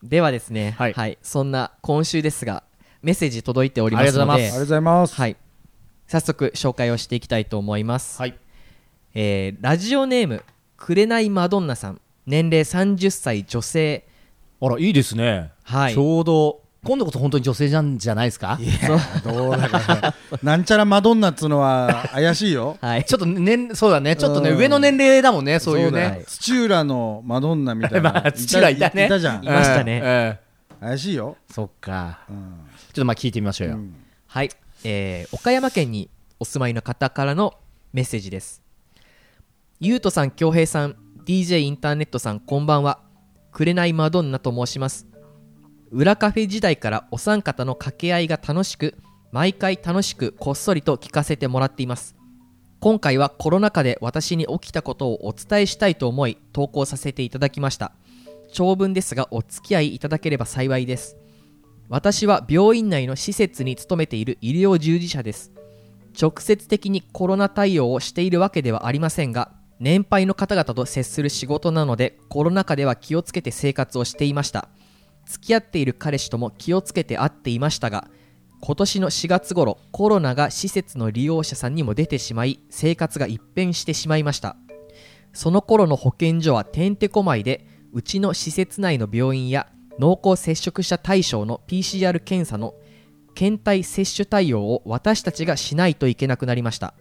[0.07, 1.17] ではですねはい。
[1.21, 2.63] そんな今週ですが
[3.01, 4.47] メッセージ届いておりますありがとうのでございます。
[4.47, 5.35] ありがとうございます、はい。
[6.07, 8.37] 早速紹介をしていきたいと思います、はい。
[9.13, 10.43] えーラジオネーム
[10.77, 12.01] くれないマドンナさん。
[12.25, 14.05] 年齢30歳女性。
[14.61, 15.51] あらいいですね。
[15.63, 15.93] はい。
[15.93, 18.57] ちょうど今度こそ本当に女性じゃんじゃないですか？
[19.23, 19.79] どうだか。
[19.79, 20.13] ね
[20.43, 22.77] なんちゃらマドンナっつうのは怪しいよ。
[22.81, 23.05] はい。
[23.05, 24.15] ちょっと年そうだね。
[24.15, 24.57] ちょっとねうん。
[24.57, 26.09] 上の年齢だもんねそういうだよ。
[26.11, 29.05] ね土浦のマドンナみたいな、 まあ土浦いたね。
[29.05, 29.43] いたじゃん。
[29.43, 30.01] いましたね。
[30.03, 30.09] うん。
[30.09, 30.37] うん
[30.89, 32.19] 怪しいよ、そっか。
[32.29, 32.35] うん。
[32.35, 33.79] ちょっとまあ聞いてみましょうよ。
[34.27, 34.49] はい、
[34.83, 36.07] えー岡山県に
[36.39, 37.55] お住まいの方からの
[37.93, 38.61] メッセージです。
[39.79, 42.99] ゆうとさん恭平さん DJ インターネットさんこんばんは。
[43.51, 45.07] 紅マドンナと申します
[45.91, 48.95] 裏カフェ時代からお三方の掛け合いが楽しく
[49.31, 52.15] 毎回楽しくこっそりと聞かせてもらっています。
[52.79, 57.93] 今回はコロナ禍で私に起きたことをお伝えしたいと思い投稿させていただきました。
[58.51, 61.17] 長文ですがお付き合いいただければ幸いです。
[61.89, 65.51] 私は病院内の施設に勤めている医療従事者です。
[66.19, 74.69] 直接的にコロナ対応をしているわけではありませんが年配の方々と接する仕事なのでコロナ禍では気をつけて生活をしていました。
[75.27, 78.07] 付き合っている彼氏とも気をつけて会っていましたが
[78.59, 84.55] 今年の4月頃コロナが施設の利用者さんにも出てしまい生活が一変してしまいました。
[85.33, 89.67] その頃の保健所はてんてこまいでうちの施設内の病院や
[89.99, 92.73] 濃厚接触者対象の PCR 検査の
[93.35, 96.95] 検体接種対応を私たちがしないといけなくなりました。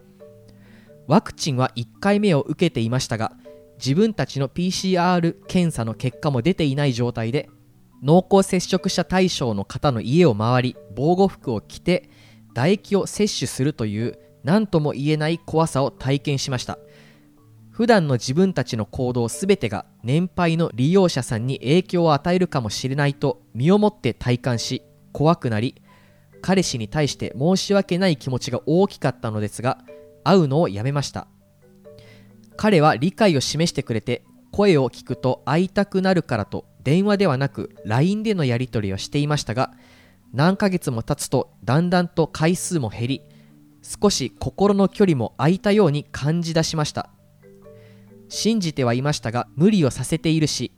[1.06, 3.32] ワクチンは1回目を受けていましたが
[3.78, 7.48] 自分たちの PCR 検査の結果も出ていない状態で
[8.02, 12.10] 濃厚接触者対象の方の家を回り防護服を着て
[12.50, 16.78] 唾液を摂取するという何とも言えない怖さを体験しました。
[17.70, 24.82] 普段の自分たちの行動すべてが年配の利用者さんに影響を与えるかもしれないと身をもって体感し
[25.12, 25.82] 怖くなり
[26.40, 29.84] 彼氏に対して申し訳ない気持ちが大きかったのですが
[30.24, 31.28] 会うのをやめました。
[32.56, 34.24] 彼は理解を示してくれて
[34.56, 39.74] 声を聞くと会いたくなるからと電話ではなく LINE でのやり取りをしていましたが
[40.32, 43.22] 何ヶ月も経つとだんだんと回数も減り
[43.82, 47.10] 少し心の距離も空いたように感じ出しました。
[48.30, 50.72] 信じてはいましたが無理をさせているし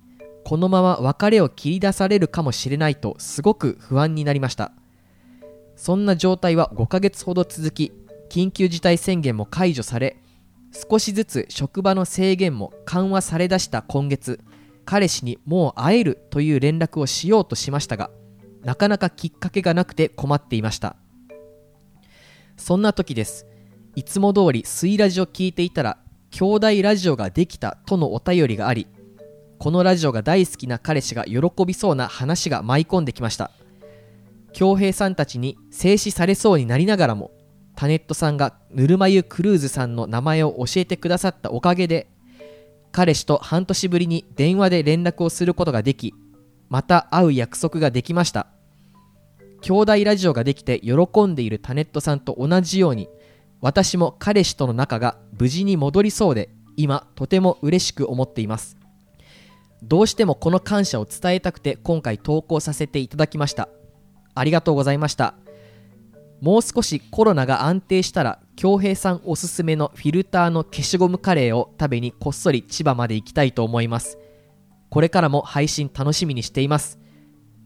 [0.44, 4.72] このまま別れを切り出されるかもしれないとすごく不安になりました。
[5.76, 7.92] そんな状態は5ヶ月ほど続き
[8.28, 10.20] 緊急事態宣言も解除され
[10.72, 14.40] 少しずつ職場の制限も緩和されだした今月
[14.84, 18.10] 彼氏にもう会えるという連絡をしようとしましたが
[18.62, 20.96] なかなかきっかけがなくて困っていました。
[22.56, 23.46] そんな時です。
[23.94, 25.98] いつも通りスイラジを聞いていたら
[26.30, 28.86] 兄弟ラジオができたとのお便りがあり
[29.58, 33.50] このラジオが大好きな彼氏が喜びそうな話が舞い込んできました。
[34.52, 37.30] 恭平さんたちに静止されそうになりながらも
[37.78, 42.10] タネットさんがぬるま湯クルーズさんの名前を教えてくださったおかげで
[42.90, 46.12] 彼氏と半年ぶりに電話で連絡をすることができ
[46.68, 48.48] また会う約束ができました。
[49.60, 53.08] 兄弟ラジオができて喜んでいるタネットさんと同じように
[53.60, 58.76] 私も彼氏との仲が無事に戻りそうで今とても嬉しく思っています。
[59.84, 63.68] どうしてもこの感謝を伝えたくて今回投稿させていただきました。
[64.34, 65.34] ありがとうございました。
[66.40, 74.18] もう少しコロナが安定したら恭平さんおすすめのフィルターの消しゴムカレーを食べにこっそり千葉まで行きたいと思います。
[74.90, 76.98] これからも配信楽しみにしています。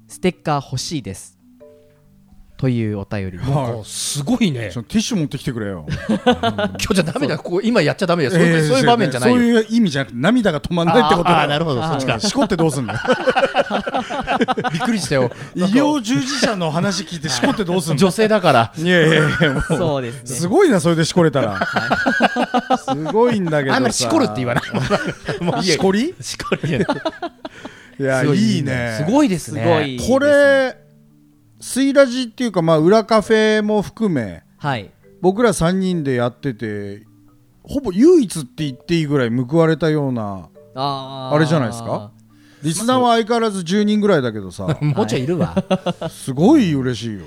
[0.08, 1.41] ステッカー欲しいです。
[2.62, 3.38] というお便り。
[3.38, 4.70] なんかすごいね。
[4.70, 5.84] ティッシュ持ってきてくれよ。
[6.14, 7.36] 今日じゃダメだ。
[7.36, 8.36] ここ今やっちゃダメだよ。
[8.36, 11.44] そういうそういう場面じゃないそうよいう意味じゃなくて涙が止まんないってことだ。
[11.48, 11.82] なるほど。
[11.82, 12.20] そっちか。
[12.20, 13.00] しこってどうすんだよ
[14.72, 15.28] びっくりしたよ。
[15.56, 18.72] 医療従事者の話聞いてしこってどうすんだ女性だから。
[18.78, 19.62] いやいやいやもう。
[19.66, 20.36] そうですね。
[20.36, 21.58] すごいなそれでしこれたら。
[22.78, 23.76] すごいんだけどさ。
[23.78, 24.64] あんまりしこるって言わない。
[25.42, 26.14] もういいやしこり。
[26.20, 26.78] しこり
[27.98, 29.02] いやいいね。
[29.04, 29.62] すごいですね。
[29.62, 30.81] すごいこれ
[31.62, 34.90] スイラジっていうかまあ裏カフェも含めはい。
[35.20, 37.04] 僕ら3人でやってて
[37.62, 42.10] ほぼ唯一って言っていいぐらい報われたようなああれじゃないですか？
[42.62, 44.78] リスナーは相変わらず10人ぐらいだけどさ。
[44.80, 45.54] もうちょいいるわ、
[46.10, 47.20] すごい嬉しいよ。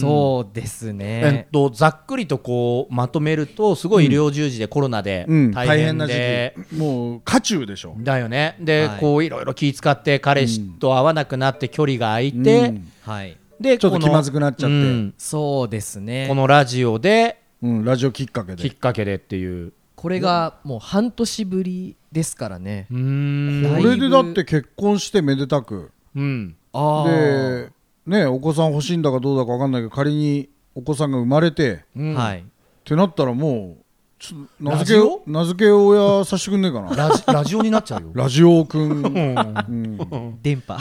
[0.00, 5.50] そうですえっね、と、ざっくりとこうまとめるとすごい医療従事でコロナでうん。
[5.52, 6.76] 大変大変なで、時期。
[6.76, 8.56] もう渦中でしょだよね。
[8.60, 9.00] で、はい。
[9.00, 12.88] こういろいろ気使って彼氏と会わなくなって距離が空いて、うん。
[13.02, 13.36] はい。
[13.60, 14.74] でこのちょっと気まずくなっちゃって。
[14.74, 15.14] うん。
[15.18, 16.26] そうですね。
[16.28, 18.62] このラジオでうん、ラジオきっかけで。
[18.62, 22.86] きっかけでっていうこれがもう半年ぶりですからね。
[22.88, 25.90] これでだって結婚してめでたく。
[26.14, 26.56] うん。
[26.72, 27.72] で
[28.06, 32.14] ねお子さん欲しいんだかどうだか分かんないけど仮にお子さんが生まれてうん。
[32.14, 32.38] はい。
[32.38, 32.42] っ
[32.84, 33.84] てなったらもう
[34.20, 36.94] ちょ名付け名付け親させてくんねえかな？
[36.94, 38.10] ラジラジオになっちゃうよ。
[38.14, 40.78] ラジオくん、うん、電波。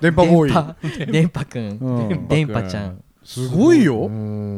[0.00, 1.10] 電波ボーイ。
[1.10, 1.78] 電波くん。
[1.80, 2.28] うん。
[2.28, 3.02] 電波ちゃん。
[3.24, 4.06] すごいよ。
[4.06, 4.57] うん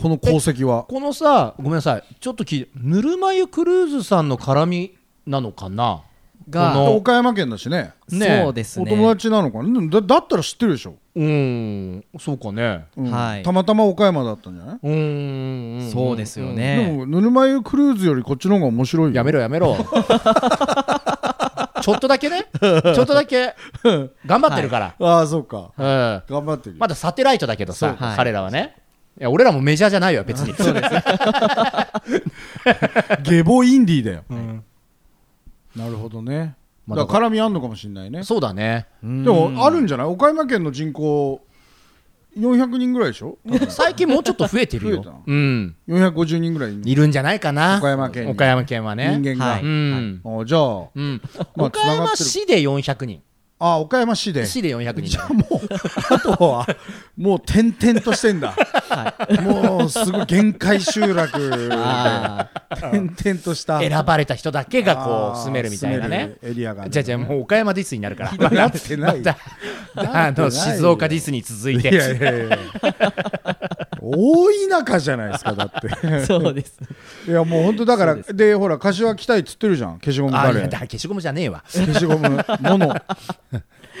[0.00, 0.84] この功績は？
[0.84, 2.04] このさごめんなさい。
[2.20, 2.70] ちょっと聞いて。
[2.76, 6.02] ぬるま湯クルーズさんの絡みなのかな？
[6.48, 7.92] が岡山県だしね。
[8.10, 8.42] ね。
[8.42, 8.84] そうですね。
[8.84, 9.88] お友達なのかな？
[9.88, 12.04] だだったら知ってるでしょ、うん。
[12.18, 12.86] そうかね。
[12.96, 13.10] うん。
[13.10, 13.42] はい。
[13.42, 15.90] たまたま岡山だったんじゃない、うーん。
[15.90, 19.16] そうですよでねもぬるま湯クルーズよりこっちの方が面白いよ。
[19.16, 19.76] やめろやめろ。
[21.82, 22.46] ちょっとだけね。
[22.60, 23.54] ちょっとだけ。
[24.26, 25.72] 頑張ってるから、ああそうか。
[25.76, 26.22] うん。
[26.28, 26.80] 頑張ってるよ。
[26.80, 28.16] まだサテライトだけどさ、はい。
[28.16, 28.76] 彼らはね
[29.20, 30.54] いや俺らもメジャーじゃないよ別に。
[30.54, 30.88] そうです。
[33.22, 34.24] ゲボインディーだよ、
[35.76, 36.56] なるほどね。
[36.86, 38.24] まあだから絡みあんのかもしれないね。
[38.24, 38.86] そうだね。
[39.02, 40.06] でもあるんじゃない？
[40.06, 41.42] 岡山県の人口
[42.34, 43.36] 400人ぐらいでしょ？
[43.68, 45.76] 最近もうちょっと増えてる増えたようん。
[45.86, 46.74] 450人ぐらい。
[46.74, 47.76] いいるんじゃないかな？
[47.76, 48.32] 岡山県に。
[48.32, 49.18] 岡山県はね。
[49.20, 49.62] 人間が、はい。
[49.62, 51.20] うん、あじゃあ、うん、
[51.56, 53.22] まあ岡山市で400人。
[53.62, 54.46] あ岡山市で。
[54.46, 55.44] 市で400人じゃあもう
[56.08, 56.66] あとは
[57.18, 58.56] もう点々としてんだ、
[59.42, 61.70] もうすごい限界集落。
[61.72, 62.48] あ
[62.86, 63.80] 点々とした。
[63.80, 66.36] 選ばれた人だけがこう住めるみたいなね。
[66.42, 68.32] エリアがじゃあじゃあもう岡山ディスになるから。
[68.38, 69.22] まあなってない
[69.96, 71.88] あの静岡ディスに続いて。
[71.90, 72.58] いやいやいや。
[74.02, 75.88] 大田舎じゃないですかだって。
[75.88, 76.80] ーそうです。
[77.28, 79.98] いやもう本当だからでほら柏来たいっつってるじゃん。
[79.98, 81.62] 消しゴムあカレー消しゴムじゃねえわ。
[81.66, 82.94] 消しゴムもの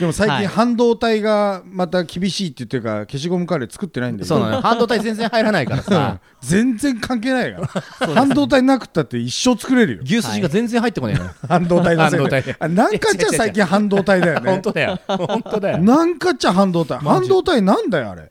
[0.00, 0.40] でも最はい。
[0.46, 4.26] 近半導体がまた厳しいって言ってるから消しゴムカレー作ってないんだよ。
[4.26, 6.18] そうなの 半導体全然入らないからさ。
[6.40, 7.60] 全然関係ないか
[8.00, 8.08] ら。
[8.14, 10.02] 半導体なくったって一生作れるよ。
[10.02, 11.30] 牛すじが全然入ってこないのよ。
[11.46, 12.56] 半導体のせいで。
[12.58, 14.50] あなんかっちゃ最近半導体だよね。
[14.50, 14.98] 本当だよ。
[15.06, 15.78] 本当だよ。
[15.78, 16.98] なんかっちゃ半導体。
[16.98, 18.30] 半導体なんだよあれ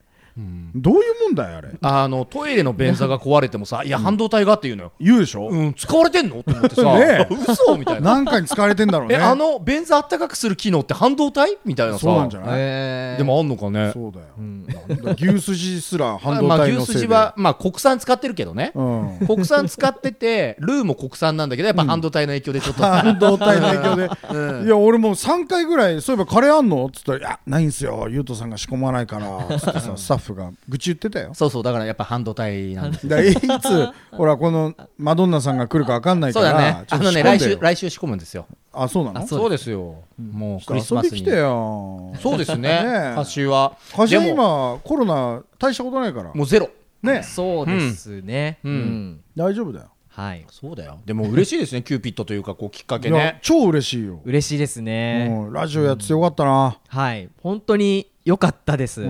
[0.76, 1.70] どういうもんだよあれ？
[1.82, 4.92] あのトイレの便座が壊れてもさいや半導体がって言うのよ。
[5.00, 5.50] 言うでしょ？
[5.50, 6.44] うん使われてんの？
[6.44, 7.28] と思ってさ。
[7.54, 8.14] 嘘みたいな。
[8.16, 9.16] なんかに使われてんだろうね。
[9.16, 12.00] えあの便座あったかくする機能って半導体みたいなさ。
[12.00, 12.50] そうなんじゃない？
[12.58, 13.18] えー。
[13.18, 13.92] でもあんのかね。
[13.94, 14.26] そうだよ。
[14.38, 18.72] なんだ牛すじすら半導まあ体のせいで牛すじはまあ国産使ってるけどね。
[18.76, 19.20] うん。
[19.28, 22.84] 国産使っててルーも国産なんだけどやっぱ半導体の影響でちょっと。
[22.84, 24.66] 半導体の影響で、 うん。
[24.66, 26.86] いや俺もう3回ぐらいそういえばカレーあんの？
[26.86, 28.08] っつったら「いやないんすよ。
[28.10, 31.34] ゆうとさんが仕込まないから」つってさスタッフが愚痴言ってたよ。
[31.34, 33.08] そうそうだからやっぱ半導体なんです。
[33.30, 36.66] いつほらこのマドンナさんが来るか分かんないかそうだね。
[36.66, 38.46] らちょっとあのね来週来週仕込むんですよ。
[38.72, 39.28] あそうなの？
[39.28, 39.96] そうそうですよ。
[40.18, 41.24] もうクリスマスに。
[41.24, 42.14] てよ。
[42.22, 42.62] そうですね。
[42.70, 43.14] ねえ。
[43.20, 43.74] 歌手は。
[43.96, 46.32] 柏でも今コロナ大したことないから。
[46.34, 46.70] もうゼロ。
[47.02, 47.24] ね。
[47.24, 48.60] そうですね。
[48.64, 48.76] ううん。
[49.14, 49.88] ん大丈夫だよ。
[50.10, 50.46] はい。
[50.52, 51.00] そうだよ。
[51.06, 53.40] でも嬉しいですねキューピッドというかこうきっかけね。
[53.42, 54.20] 超嬉しいよ。
[54.26, 55.28] 嬉しいですね。
[55.32, 56.78] うんラジオやっててよかったな。
[56.88, 57.30] はい。
[57.42, 59.02] 本当に良かったです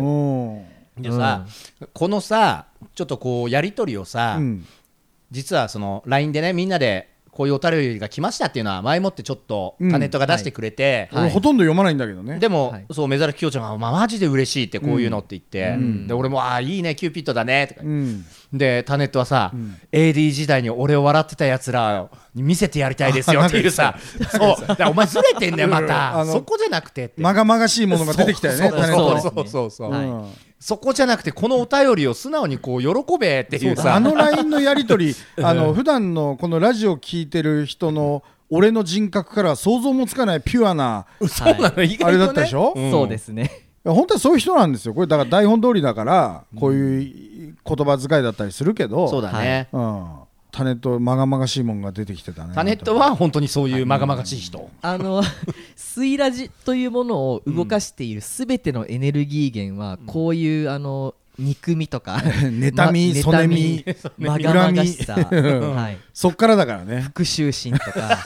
[0.99, 1.03] うん。
[1.03, 1.45] でさ
[1.93, 4.65] このさちょっとこうやり取りをさうん。
[5.31, 11.23] 実はその LINE でねみんなでこういうお便りが来ましたっていうのは前もってちょっとうんタネットが出してくれて、はい。
[11.23, 12.39] 俺ほとんど読まないんだけどね。
[12.39, 12.85] でも、はい。
[12.91, 16.07] そう目ざきょうちゃんが、まあ、マジで嬉しいってこういうのって言って、うん。
[16.07, 23.95] で俺もああいいねキューピッドだねとか、うんでタネットはさ、ん AD 時代に俺を笑ってたやつらに見せてやりたいですよっていうさ
[24.31, 24.55] そう。
[24.89, 25.88] お前ずれてんだよまうん。
[25.88, 26.25] た。
[26.25, 27.21] そこじゃなくてって。
[27.21, 29.71] まがまがしいものが出てきたよねそうそうそうそう。
[29.71, 30.25] そう、はいうん。
[30.59, 33.95] そこじゃなくてこのお便りを素直にこう喜べっていうさ。
[33.95, 42.05] あの LINE のやり取りあの普段のこのラジオ聞いてる人の俺の人格からは想像もつかないピュアなそうなの意外とね。
[42.05, 42.73] あれだったでしょ？
[42.75, 42.89] ん。
[42.89, 44.94] そうですね本当はそういう人なんですよ。
[44.94, 49.08] これだから台本通りだからこういう言葉遣いだったりするけど。
[49.08, 50.06] そうだね、うん。
[50.52, 52.54] タネットまがまがしいもんが出てきてたね。
[52.56, 55.22] タネットは本当にそういうまがまがしい人、あの
[55.76, 63.84] スイラジというものを動かしているすべてのエネルギー源はこういうあの憎みとか 妬みまそねみ。
[63.84, 67.02] 妬み まがまがしさ、はい、 そっからだからね。
[67.02, 68.20] 復讐心とか、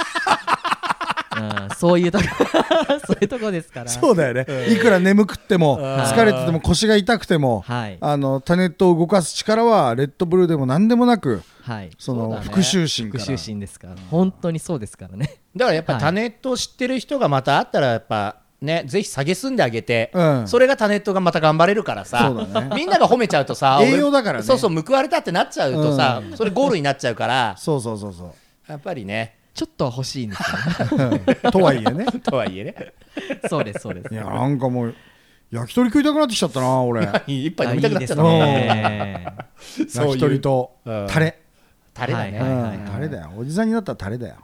[1.36, 2.26] うん、そういうとこ
[3.08, 3.90] そういうとこですから。
[3.90, 4.46] そうだよね。
[4.70, 7.98] いくら眠くっても疲れてても腰が痛くてもはい。
[8.00, 11.90] あのタネットを動かす力はレッドブルでも何でもなくはい。
[11.98, 13.24] その復讐心から。
[13.24, 13.96] 復讐心ですから。
[14.10, 15.38] 本当にそうですからね。
[15.56, 20.48] だからやっぱはいタネットを知ってる人がまたあったらやっぱねぜひ下げすんであげて、うん。
[20.48, 22.32] それがタネットがまた頑張れるからさ。
[22.34, 22.76] そうだね。
[22.76, 24.46] みんなが褒めちゃうとさ栄養だからね。
[24.46, 27.56] そうそう報われたってなっちゃうとさ、それゴールになっちゃうから。
[27.58, 28.34] そうそうそうそ
[28.68, 31.22] やっぱりねちょっとは欲しいんですよね。
[31.44, 32.06] う とはいえね。
[32.24, 32.94] とはいえね。
[33.48, 34.14] そうですそうです。
[34.14, 34.96] いやなんかもう
[35.52, 37.02] 焼き鳥食いたくなってきちゃったな俺。
[37.28, 38.24] 一杯飲みたくなっちゃった。
[38.24, 39.36] ね。
[39.94, 41.08] 焼き鳥とうん。
[41.08, 41.40] タレ。
[41.94, 43.32] タレだね、タレだよ。
[43.38, 44.36] おじさんになったらタレだよ。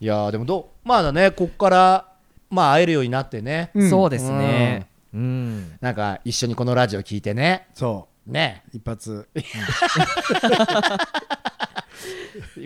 [0.00, 2.08] いやーでもどうまだねこっから
[2.50, 3.90] まあ会えるようになってね、うん。
[3.90, 4.88] そうですね。
[5.14, 5.78] うん。
[5.80, 7.68] なんか一緒にこのラジオ聞いてね。
[7.74, 8.62] そね。
[8.72, 9.28] う一発。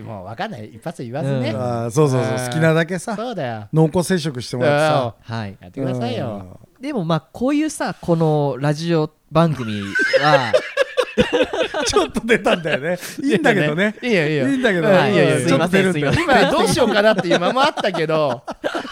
[0.05, 0.67] もう分かんない。
[0.75, 1.61] 一発言わずね、うん。
[1.61, 2.33] あーそうそうそう。
[2.33, 2.39] うん。
[2.47, 3.69] 好きなだけさそうだよ。
[3.73, 5.35] 濃厚接触してもらってさ。
[5.35, 9.81] はいやってくださいよ、でもまあこういうさこのラジオ番組
[10.21, 10.53] は
[11.87, 12.99] ちょっと出たんだよね。
[13.23, 13.95] いいんだけどね。
[14.03, 14.49] いいよいいよ。
[14.49, 14.89] いいんだけど。
[14.89, 15.13] はい。
[15.13, 16.13] いやいやうんちょっと出るんだよ。
[16.13, 18.43] すい今どうしようかなっていう間もあったけど。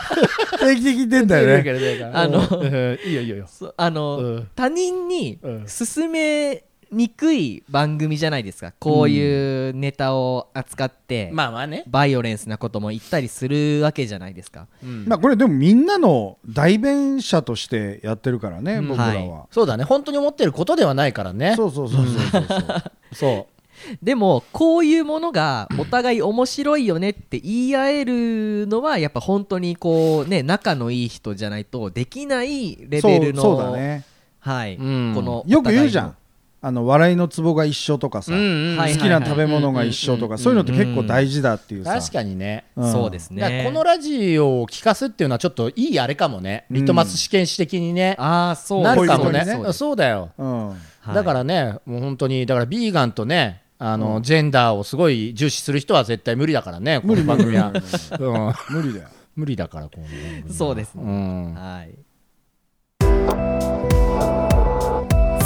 [0.61, 2.11] 定期的に出んだよね。
[2.13, 2.99] あのうん。
[3.05, 4.49] いいよいいよあの、うん。
[4.55, 5.67] 他人にうん。
[5.67, 8.73] 勧めにくい番組じゃないですか。
[8.79, 14.67] こういうネタを扱って、まあまあね、バイオレンスなことも言ったりするわけじゃないですか。
[14.83, 15.05] うん。
[15.07, 18.89] まあこれでもみんなの代弁者としてやってるからねうん。
[18.89, 19.15] 僕らは。
[19.15, 19.29] い。
[19.29, 19.85] はそうだね。
[19.85, 21.55] 本当に思ってることではないからね。
[21.57, 23.47] そうそうそうそうそうそ
[24.03, 34.05] でもこういうものがお互い面白いよねって言い合えるのはやっぱ本当にこうね仲のいい人じゃないとできないレベルのそうそうだね。
[34.41, 35.13] はい、うん。
[35.15, 36.17] このよく言うじゃん
[36.63, 38.77] あの笑いのツボが一緒とかさ、うんうん。
[38.77, 42.65] はい好きな食べ物が一緒とか、そういうのって結構大事だっていうさ、確かにね。
[42.77, 42.93] うん。
[42.93, 43.63] そうですね。
[43.65, 48.15] このラジオを聞かすっていうのはちょっといいあれかもね、リトマス試験紙的にね。
[48.19, 49.45] ああそうなるかもね。
[49.45, 49.79] そういうことです。
[49.79, 50.69] そうだよ、うん。
[50.69, 50.77] は
[51.13, 51.15] い。
[51.15, 58.77] だからねもう本当にだからビーガンとねあの、ジェンダーをすごい重視する人は絶対無理だからねこの番組は、 うん。
[58.77, 59.09] 無理だよ。
[59.35, 60.55] 無理だからこの番組は。
[60.55, 61.03] そうですね。
[61.03, 61.55] うん。
[61.55, 61.95] はい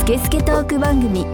[0.04, 1.24] スケスケトーク番組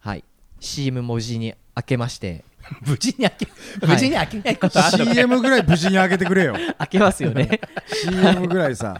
[0.00, 0.24] はい。
[0.58, 2.44] CM 文字に明けまして。
[2.86, 3.48] 無事に開け
[3.86, 5.14] 無事に開けないことあるのか。
[5.14, 6.56] CM ぐらい無事に開けてくれよ。
[6.78, 7.60] 明けますよね。
[7.86, 8.96] CM ぐらいさ。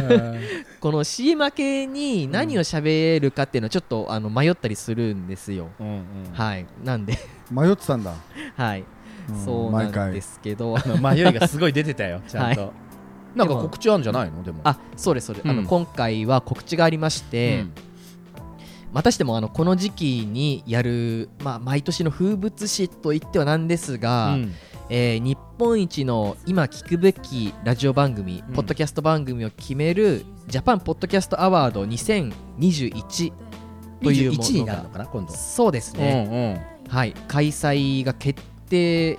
[0.80, 6.04] この CM 明けに何を喋るかっていうのはちょっとあの迷ったりするんですよ、うんうん。
[6.32, 6.66] はい。
[6.84, 7.18] なんで。
[7.50, 8.14] 迷ってたんだ。
[8.56, 8.95] はい、うん
[9.44, 12.72] そう毎回なんですけどあの迷いがすごい出てたよ ちゃんと、は
[13.36, 14.42] なんか告知あるんじゃないの？
[14.42, 14.60] でも。
[14.64, 15.62] あそうですそうです、あうん。
[15.62, 17.72] の今回は告知がありまして、うん。
[18.94, 24.54] またしてもあのこの時期にやる、まあ、毎年の風物詩と言ってはなんですが、うん。
[24.88, 28.54] えー日本一の今聞くべきラジオ番組、うん。
[28.54, 33.32] ポッドキャスト番組を決めるジャパンポッドキャストアワード2021
[34.02, 35.32] というも21にのがなるのかな今度。
[35.32, 38.55] そうですね、うんはい、開催が決定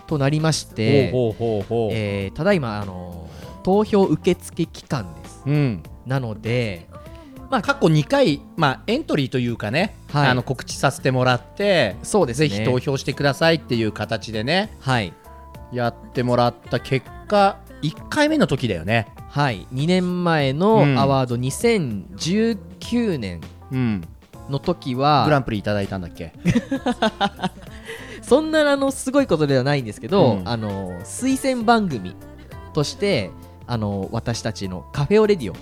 [0.08, 3.30] となりましうんて、ただいまあの
[3.64, 5.44] 投票受付期間です。
[5.46, 5.84] うん。
[6.06, 6.88] なので
[7.50, 10.28] まあ過去2回、まあ、エントリーというかね、はい。
[10.30, 12.50] あの告知させてもらってそうですね。
[12.50, 15.14] ぜひ投票してくださいっていう形でねはい。
[15.72, 19.08] やってもらった結果1回目の時だよね。
[19.30, 19.68] はい。
[19.74, 20.98] 2年前のうん。
[20.98, 24.04] アワード2019年うん。
[24.50, 26.32] の時グラはンプリいただいたんだっけ？
[28.28, 30.48] そんなあのすごいことではないんですけど、うん。
[30.48, 32.16] あの推薦番組
[32.74, 33.32] として
[33.66, 35.56] あの私たちのカフェオレディオ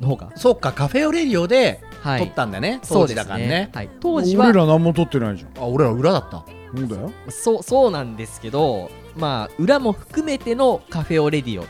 [0.00, 3.70] の方が、そうかカフェオレディオではい、撮ったんだね、当そうです時だからね。
[3.72, 5.62] はい、当時は俺ら何も撮ってないじゃん。
[5.62, 6.44] あ俺ら裏だった。
[6.76, 7.12] そうだよ。
[7.28, 11.66] そうそうなんですけどまあ裏も含めてのカフェオレディオ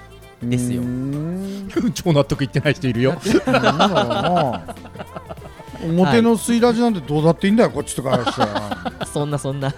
[0.47, 0.81] ですよ。
[0.81, 1.93] うーん。
[1.93, 3.21] 超納得いってない人いるよ。
[5.83, 8.25] 表のスイラジなんてどうだっていいんだよこっちとか
[9.13, 9.75] そんなそんな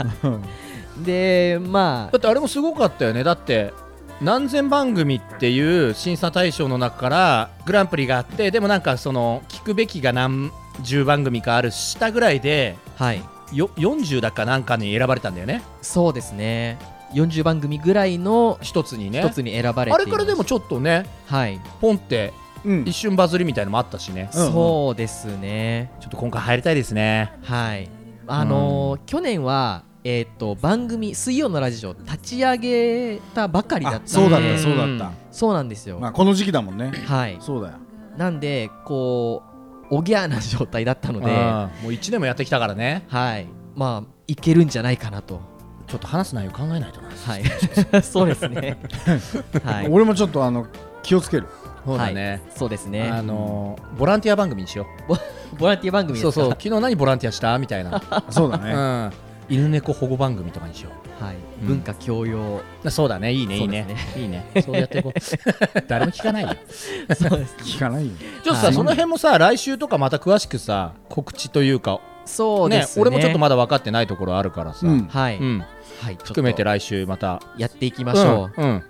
[0.98, 3.24] でまだってあれもすごかったよね。
[3.24, 3.72] だって
[4.20, 13.22] 何千番組っていう審査対象の中からグランプリがあってでもなんかその聞くべきが何十番組かある下ぐらいであはい。
[13.52, 15.62] よ40だかなんかに選ばれたんだよね。
[15.82, 16.78] そうですね。
[17.12, 19.20] 40番組ぐらいの一つにね。
[19.20, 22.32] 一つに選ばれてあれからでもちょっとねはい、ポンって
[22.64, 22.84] うん。
[22.86, 24.30] 一瞬バズりみたいのもあったしね。
[24.34, 24.52] うんうん。
[24.52, 25.92] そうですね。
[26.00, 27.32] ちょっと今回入りたいですね。
[27.42, 27.88] はい。
[28.26, 35.12] あのー去年はえーっと番組水曜のラジオ立ち上げたばかりだったそうだったそうだった。
[35.30, 36.92] そうなんですよ、まあこの時期だもんね。
[37.06, 37.38] はい。
[37.40, 37.78] そうだよ。
[38.18, 39.42] なんでこ
[39.90, 41.26] うおぎゃーな状態だったので。
[41.26, 43.04] うんもう1年もやってきたからね。
[43.08, 43.46] はい。
[43.74, 45.40] まあいけるんじゃないかなと。
[45.86, 47.08] ちょっと話す内容考えないとな。
[47.08, 47.44] はい。
[48.02, 48.78] そうですね。
[49.64, 49.88] はい。
[49.90, 50.66] 俺もちょっとあの
[51.02, 51.46] 気をつける。
[51.84, 53.10] そうだね、そうですね。
[53.10, 54.86] あのーボランティア番組にしよ
[55.58, 56.48] ボランティア番組そうそう。
[56.50, 57.58] 昨日何ボランティアした？
[57.58, 58.00] みたいな、
[58.30, 58.72] そうだね。
[58.72, 59.10] うん、
[59.48, 60.90] 犬猫保護番組とかにしよ
[61.20, 61.68] はい、うん。
[61.68, 63.32] 文化教養うそうだね。
[63.32, 63.86] いいねいいね。
[64.12, 64.46] そういいね。
[64.64, 65.14] そうやっていこう。
[65.86, 66.50] 誰も聞かないよ。
[67.14, 68.12] そうです聞かないよ。
[68.42, 68.74] ちょっとさ、はい。
[68.74, 73.02] その辺もさ来週とかまた詳しくさ告知というかそうですね。
[73.02, 75.06] 俺もちょっとまだ分かってないところあるからさ、うん。
[75.06, 75.64] はい、うん。
[76.00, 78.68] はい、含めて来週またやっていきましょう、うん。
[78.68, 78.82] うん。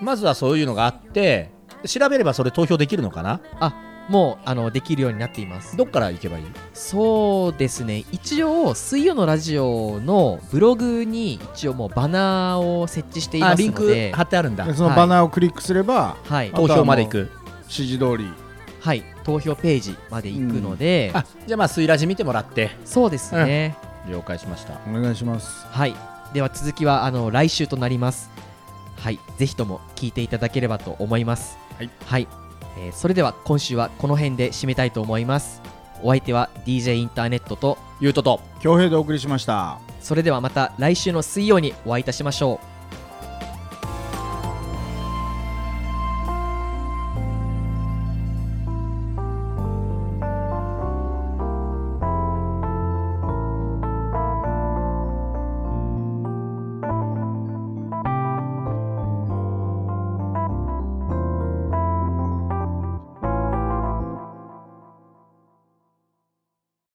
[0.00, 1.50] まずはそういうのがあって
[1.86, 3.40] 調べればそれ投票できるのかな？
[3.58, 3.74] あ
[4.10, 5.76] もうあのできるようになっています。
[5.76, 6.44] どっから行けばいい？
[6.74, 8.04] そうですね。
[8.10, 14.66] 一応水曜のラジオのブログに一応もうバナーを設置していますあリンクので貼ってあるんだ。
[14.66, 16.50] でそのバナーをクリックすればはい。
[16.50, 17.30] 投票まで行く。
[17.62, 18.28] 指示通り。
[18.80, 19.04] はい。
[19.22, 22.70] 投票ページまで行くので、あじゃあまあスイラジ見てもらって。
[22.84, 23.76] そうですね、
[24.08, 24.80] 了解しました。
[24.88, 25.66] お願いします。
[25.66, 25.94] はい。
[26.32, 28.28] では続きはあの来週となります。
[28.96, 29.20] はい。
[29.38, 31.58] ぜひとも聞いていただければと思います。
[32.06, 32.26] はい、
[32.78, 35.62] えーそれでは今週はこの辺で締めたいと思います。
[36.02, 38.40] お相手は DJ インターネットとゆうとと。
[38.60, 39.80] 恭平でお送りしました。
[40.00, 42.79] それではまた来週の水曜にお会いいたしましょう